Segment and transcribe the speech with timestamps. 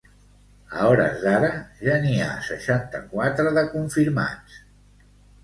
[0.77, 1.51] A hores d’ara
[1.89, 4.59] ja n’hi ha seixanta-quatre de confirmats.